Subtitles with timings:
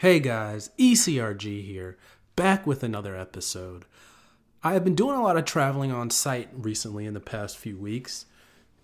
[0.00, 1.98] Hey guys, ECRG here,
[2.36, 3.84] back with another episode.
[4.62, 7.76] I have been doing a lot of traveling on site recently in the past few
[7.76, 8.26] weeks,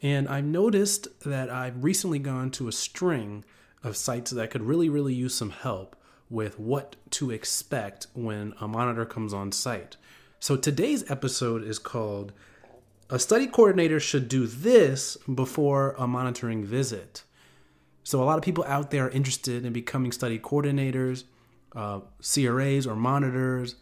[0.02, 3.44] and I've noticed that I've recently gone to a string
[3.84, 5.94] of sites that could really, really use some help
[6.28, 9.96] with what to expect when a monitor comes on site.
[10.40, 12.32] So today's episode is called
[13.08, 17.22] A Study Coordinator Should Do This Before a Monitoring Visit.
[18.04, 21.24] So a lot of people out there are interested in becoming study coordinators,
[21.74, 23.76] uh, CRAs or monitors,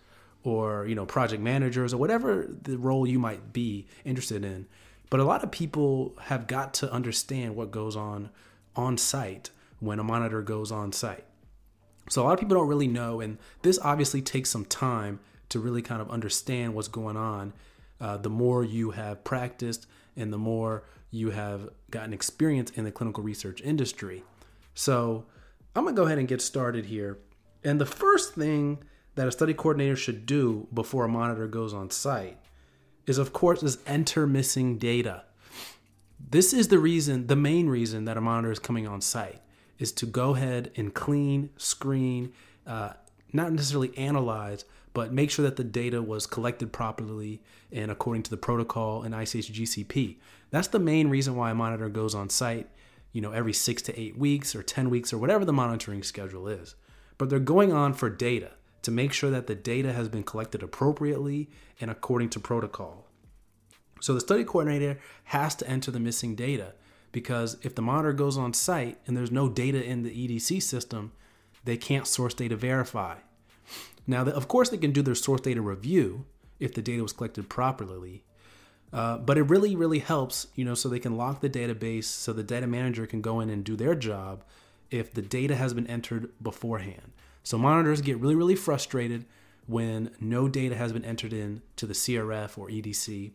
[0.44, 4.66] or you know project managers or whatever the role you might be interested in.
[5.10, 8.30] But a lot of people have got to understand what goes on
[8.74, 11.24] on site when a monitor goes on site.
[12.08, 15.20] So a lot of people don't really know, and this obviously takes some time
[15.50, 17.52] to really kind of understand what's going on.
[18.02, 19.86] Uh, the more you have practiced
[20.16, 24.24] and the more you have gotten experience in the clinical research industry.
[24.74, 25.24] So
[25.76, 27.18] I'm to go ahead and get started here.
[27.62, 28.82] And the first thing
[29.14, 32.38] that a study coordinator should do before a monitor goes on site
[33.06, 35.22] is of course is enter missing data.
[36.18, 39.40] This is the reason, the main reason that a monitor is coming on site
[39.78, 42.32] is to go ahead and clean, screen,
[42.66, 42.94] uh,
[43.32, 48.30] not necessarily analyze, but make sure that the data was collected properly and according to
[48.30, 50.16] the protocol and ICH GCP.
[50.50, 52.68] That's the main reason why a monitor goes on site,
[53.12, 56.46] you know, every six to eight weeks or 10 weeks or whatever the monitoring schedule
[56.46, 56.74] is.
[57.16, 60.62] But they're going on for data to make sure that the data has been collected
[60.62, 61.48] appropriately
[61.80, 63.06] and according to protocol.
[64.00, 66.74] So the study coordinator has to enter the missing data
[67.12, 71.12] because if the monitor goes on site and there's no data in the EDC system,
[71.64, 73.16] they can't source data verify.
[74.06, 76.24] Now, of course, they can do their source data review
[76.58, 78.24] if the data was collected properly.
[78.92, 82.32] Uh, but it really, really helps, you know, so they can lock the database so
[82.32, 84.44] the data manager can go in and do their job
[84.90, 87.12] if the data has been entered beforehand.
[87.42, 89.24] So monitors get really, really frustrated
[89.66, 93.32] when no data has been entered in to the CRF or EDC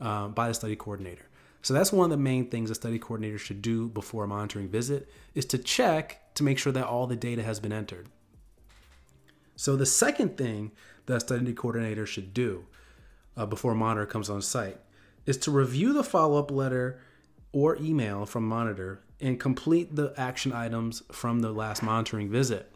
[0.00, 1.24] uh, by the study coordinator.
[1.62, 4.68] So that's one of the main things a study coordinator should do before a monitoring
[4.68, 8.08] visit is to check to make sure that all the data has been entered.
[9.54, 10.72] So the second thing
[11.06, 12.66] that a study coordinator should do
[13.36, 14.78] uh, before a monitor comes on site
[15.24, 17.00] is to review the follow-up letter
[17.52, 22.72] or email from monitor and complete the action items from the last monitoring visit.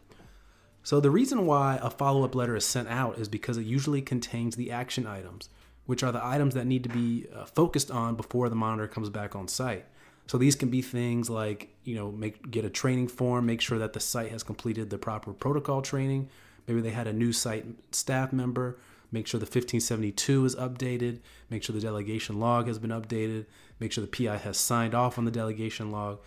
[0.85, 4.55] So the reason why a follow-up letter is sent out is because it usually contains
[4.55, 5.49] the action items,
[5.87, 9.09] which are the items that need to be uh, focused on before the monitor comes
[9.09, 9.87] back on site.
[10.27, 13.79] So these can be things like, you know, make get a training form, make sure
[13.79, 16.29] that the site has completed the proper protocol training,
[16.67, 18.79] Maybe they had a new site staff member.
[19.13, 21.21] Make sure the 1572 is updated.
[21.49, 23.47] Make sure the delegation log has been updated.
[23.79, 26.19] Make sure the PI has signed off on the delegation log.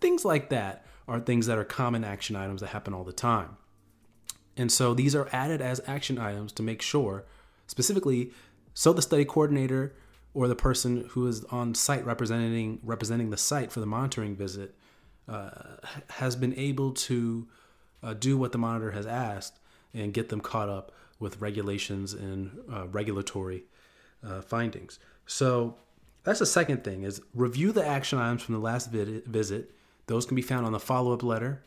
[0.00, 3.56] Things like that are things that are common action items that happen all the time.
[4.56, 7.24] And so these are added as action items to make sure,
[7.66, 8.32] specifically,
[8.74, 9.94] so the study coordinator
[10.34, 14.74] or the person who is on site representing representing the site for the monitoring visit
[15.28, 15.50] uh,
[16.10, 17.48] has been able to
[18.02, 19.58] uh, do what the monitor has asked
[19.94, 23.64] and get them caught up with regulations and uh, regulatory
[24.26, 24.98] uh, findings.
[25.26, 25.76] So
[26.24, 29.72] that's the second thing is review the action items from the last vid- visit.
[30.06, 31.62] Those can be found on the follow-up letter,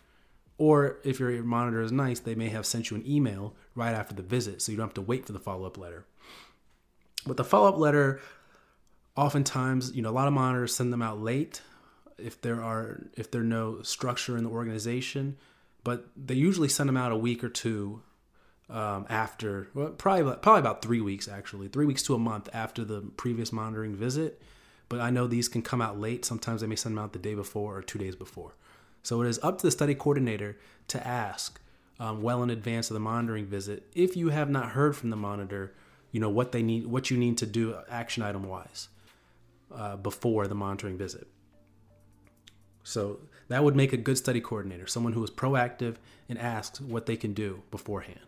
[0.57, 4.13] or if your monitor is nice, they may have sent you an email right after
[4.13, 6.05] the visit, so you don't have to wait for the follow-up letter.
[7.25, 8.19] But the follow-up letter,
[9.15, 11.61] oftentimes, you know, a lot of monitors send them out late
[12.17, 15.37] if there are if there's no structure in the organization,
[15.83, 18.01] but they usually send them out a week or two
[18.69, 22.83] um, after well, probably probably about three weeks actually, three weeks to a month after
[22.83, 24.41] the previous monitoring visit.
[24.89, 26.25] But I know these can come out late.
[26.25, 28.55] Sometimes they may send them out the day before or two days before.
[29.01, 30.57] So it is up to the study coordinator
[30.89, 31.59] to ask
[31.99, 35.15] um, well in advance of the monitoring visit if you have not heard from the
[35.15, 35.73] monitor,
[36.13, 38.87] you know what they need, what you need to do action item wise
[39.75, 41.27] uh, before the monitoring visit.
[42.83, 45.95] So that would make a good study coordinator, someone who is proactive
[46.29, 48.19] and asks what they can do beforehand.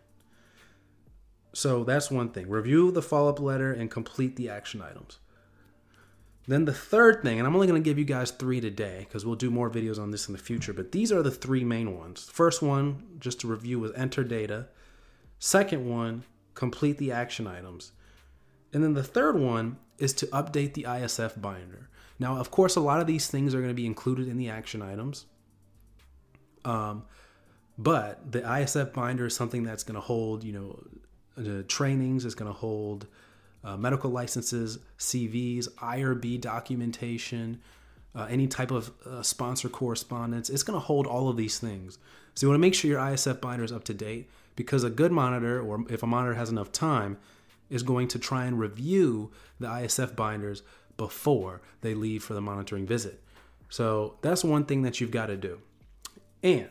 [1.54, 2.50] So that's one thing.
[2.50, 5.18] Review the follow up letter and complete the action items.
[6.48, 9.24] Then the third thing, and I'm only going to give you guys three today because
[9.24, 11.96] we'll do more videos on this in the future, but these are the three main
[11.96, 12.28] ones.
[12.30, 14.68] First one, just to review, was enter data.
[15.38, 16.24] Second one,
[16.56, 17.92] complete the action items.
[18.72, 21.88] And then the third one is to update the ISF binder.
[22.18, 24.48] Now, of course, a lot of these things are going to be included in the
[24.48, 25.26] action items.
[26.64, 27.04] Um,
[27.78, 30.82] but the ISF binder is something that's going to hold, you know,
[31.36, 33.06] the trainings, it's going to hold
[33.62, 37.60] uh, medical licenses, CVs, IRB documentation,
[38.14, 40.48] uh, any type of uh, sponsor correspondence.
[40.48, 41.98] It's going to hold all of these things.
[42.34, 44.90] So you want to make sure your ISF binder is up to date because a
[44.90, 47.18] good monitor, or if a monitor has enough time,
[47.68, 49.30] is going to try and review
[49.60, 50.62] the ISF binders
[50.96, 53.22] before they leave for the monitoring visit.
[53.68, 55.60] So that's one thing that you've got to do.
[56.42, 56.68] And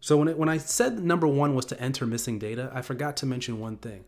[0.00, 3.16] so when it, when I said number one was to enter missing data, I forgot
[3.18, 4.04] to mention one thing.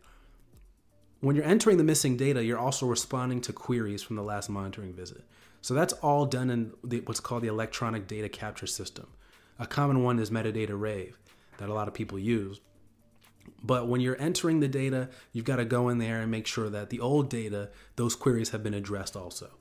[1.21, 4.93] When you're entering the missing data, you're also responding to queries from the last monitoring
[4.93, 5.23] visit.
[5.61, 9.07] So that's all done in the, what's called the electronic data capture system.
[9.57, 11.17] A common one is Medidata Rave
[11.57, 12.59] that a lot of people use.
[13.63, 16.69] But when you're entering the data, you've got to go in there and make sure
[16.69, 19.51] that the old data, those queries have been addressed also,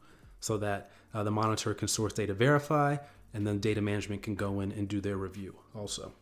[0.40, 2.96] so that uh, the monitor can source data verify,
[3.32, 6.12] and then data management can go in and do their review also.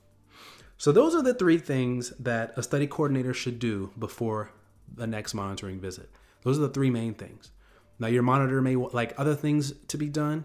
[0.76, 4.50] So those are the three things that a study coordinator should do before
[4.94, 6.08] the next monitoring visit.
[6.42, 7.50] Those are the three main things.
[7.98, 10.44] Now your monitor may like other things to be done.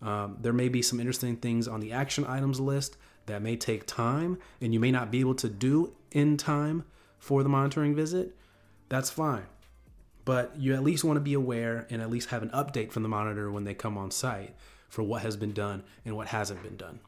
[0.00, 2.96] Um, there may be some interesting things on the action items list
[3.26, 6.84] that may take time and you may not be able to do in time
[7.18, 8.36] for the monitoring visit.
[8.88, 9.46] That's fine.
[10.24, 13.02] But you at least want to be aware and at least have an update from
[13.02, 14.54] the monitor when they come on site
[14.88, 17.00] for what has been done and what hasn't been done.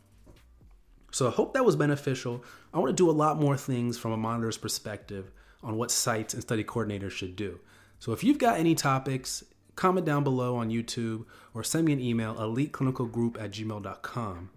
[1.12, 2.44] So I hope that was beneficial.
[2.72, 5.30] I want to do a lot more things from a monitor's perspective
[5.62, 7.60] on what sites and study coordinators should do.
[7.98, 9.44] So if you've got any topics,
[9.80, 11.24] comment down below on YouTube
[11.54, 14.50] or send me an email, eliteclinicalgroup at gmail.com,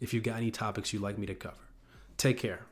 [0.00, 1.56] if you've got any topics you'd like me to cover.
[2.18, 2.66] Take care.